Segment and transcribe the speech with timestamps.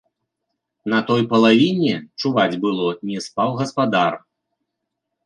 [0.93, 4.13] На той палавіне, чуваць было, не спаў гаспадар.